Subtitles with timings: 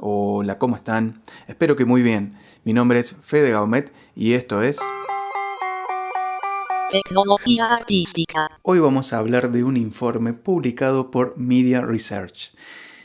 [0.00, 1.22] Hola, ¿cómo están?
[1.46, 2.36] Espero que muy bien.
[2.64, 4.80] Mi nombre es Fede Gaumet y esto es...
[6.90, 8.58] Tecnología artística.
[8.62, 12.56] Hoy vamos a hablar de un informe publicado por Media Research.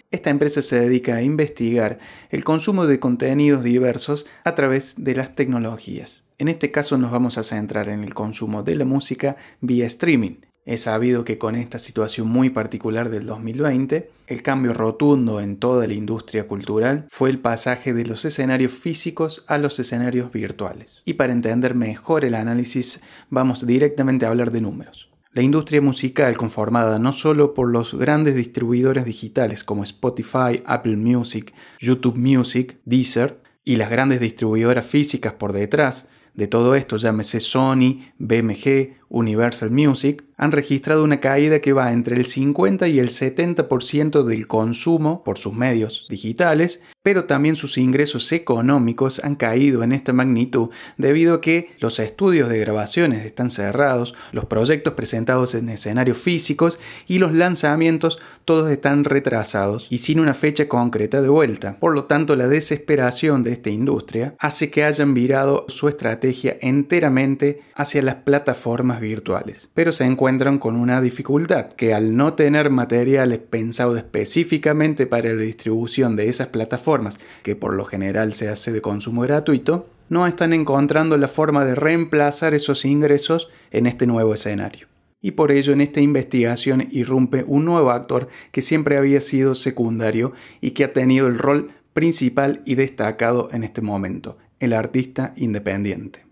[0.09, 1.99] Esta empresa se dedica a investigar
[2.31, 6.23] el consumo de contenidos diversos a través de las tecnologías.
[6.39, 10.37] En este caso nos vamos a centrar en el consumo de la música vía streaming
[10.65, 15.87] es sabido que con esta situación muy particular del 2020, el cambio rotundo en toda
[15.87, 21.01] la industria cultural fue el pasaje de los escenarios físicos a los escenarios virtuales.
[21.05, 25.09] Y para entender mejor el análisis vamos directamente a hablar de números.
[25.31, 31.53] La industria musical, conformada no solo por los grandes distribuidores digitales como Spotify, Apple Music,
[31.79, 37.99] YouTube Music, Deezer, y las grandes distribuidoras físicas por detrás, de todo esto, llámese Sony,
[38.17, 44.23] BMG, Universal Music, han registrado una caída que va entre el 50 y el 70%
[44.23, 50.13] del consumo por sus medios digitales, pero también sus ingresos económicos han caído en esta
[50.13, 56.19] magnitud debido a que los estudios de grabaciones están cerrados, los proyectos presentados en escenarios
[56.19, 61.77] físicos y los lanzamientos todos están retrasados y sin una fecha concreta de vuelta.
[61.79, 67.61] Por lo tanto, la desesperación de esta industria hace que hayan virado su estrategia enteramente
[67.73, 73.39] hacia las plataformas virtuales, pero se encuentran con una dificultad, que al no tener materiales
[73.39, 76.98] pensados específicamente para la distribución de esas plataformas,
[77.43, 81.75] que por lo general se hace de consumo gratuito, no están encontrando la forma de
[81.75, 84.87] reemplazar esos ingresos en este nuevo escenario.
[85.21, 90.33] Y por ello en esta investigación irrumpe un nuevo actor que siempre había sido secundario
[90.61, 96.28] y que ha tenido el rol principal y destacado en este momento, el artista independiente.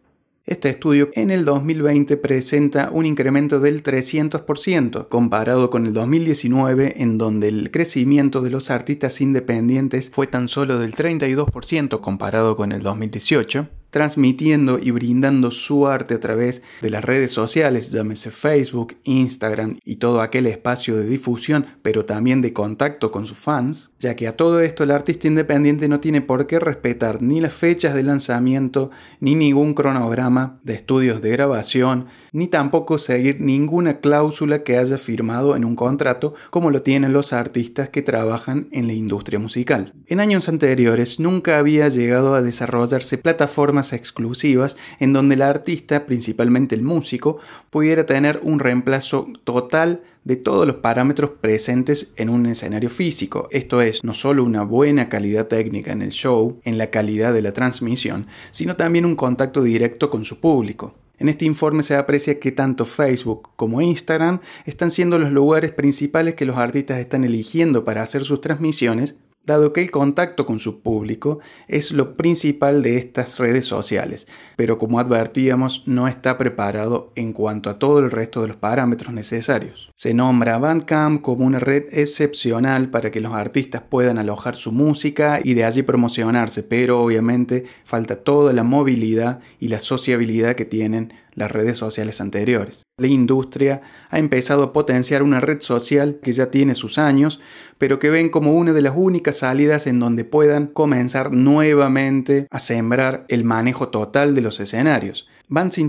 [0.48, 7.18] Este estudio en el 2020 presenta un incremento del 300% comparado con el 2019 en
[7.18, 12.82] donde el crecimiento de los artistas independientes fue tan solo del 32% comparado con el
[12.82, 19.80] 2018 transmitiendo y brindando su arte a través de las redes sociales, llámese Facebook, Instagram
[19.84, 24.28] y todo aquel espacio de difusión, pero también de contacto con sus fans, ya que
[24.28, 28.04] a todo esto el artista independiente no tiene por qué respetar ni las fechas de
[28.04, 35.00] lanzamiento, ni ningún cronograma de estudios de grabación, ni tampoco seguir ninguna cláusula que haya
[35.00, 39.94] firmado en un contrato como lo tienen los artistas que trabajan en la industria musical.
[40.06, 46.76] En años anteriores nunca había llegado a desarrollarse plataformas exclusivas en donde el artista, principalmente
[46.76, 47.40] el músico,
[47.70, 53.48] pudiera tener un reemplazo total de todos los parámetros presentes en un escenario físico.
[53.52, 57.42] Esto es, no solo una buena calidad técnica en el show, en la calidad de
[57.42, 60.96] la transmisión, sino también un contacto directo con su público.
[61.20, 66.36] En este informe se aprecia que tanto Facebook como Instagram están siendo los lugares principales
[66.36, 69.16] que los artistas están eligiendo para hacer sus transmisiones,
[69.48, 74.28] dado que el contacto con su público es lo principal de estas redes sociales,
[74.58, 79.14] pero como advertíamos no está preparado en cuanto a todo el resto de los parámetros
[79.14, 79.90] necesarios.
[79.96, 85.40] Se nombra Bandcamp como una red excepcional para que los artistas puedan alojar su música
[85.42, 91.14] y de allí promocionarse, pero obviamente falta toda la movilidad y la sociabilidad que tienen
[91.38, 92.82] las redes sociales anteriores.
[92.98, 97.40] La industria ha empezado a potenciar una red social que ya tiene sus años,
[97.78, 102.58] pero que ven como una de las únicas salidas en donde puedan comenzar nuevamente a
[102.58, 105.28] sembrar el manejo total de los escenarios.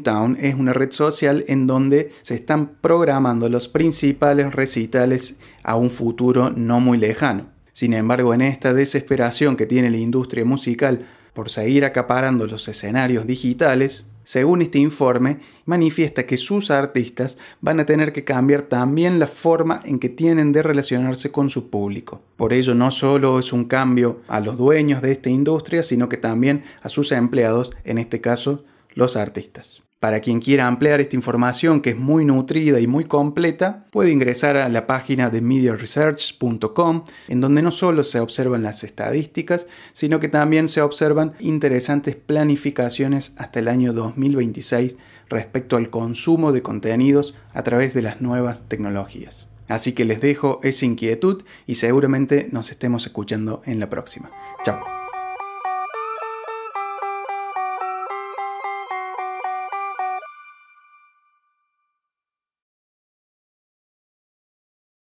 [0.05, 5.89] Town es una red social en donde se están programando los principales recitales a un
[5.89, 7.47] futuro no muy lejano.
[7.73, 13.27] Sin embargo, en esta desesperación que tiene la industria musical por seguir acaparando los escenarios
[13.27, 19.27] digitales, según este informe, manifiesta que sus artistas van a tener que cambiar también la
[19.27, 22.21] forma en que tienen de relacionarse con su público.
[22.37, 26.19] Por ello, no solo es un cambio a los dueños de esta industria, sino que
[26.19, 29.83] también a sus empleados, en este caso, los artistas.
[30.01, 34.57] Para quien quiera ampliar esta información que es muy nutrida y muy completa, puede ingresar
[34.57, 40.29] a la página de mediaresearch.com, en donde no solo se observan las estadísticas, sino que
[40.29, 44.97] también se observan interesantes planificaciones hasta el año 2026
[45.29, 49.49] respecto al consumo de contenidos a través de las nuevas tecnologías.
[49.67, 54.31] Así que les dejo esa inquietud y seguramente nos estemos escuchando en la próxima.
[54.65, 54.98] Chao.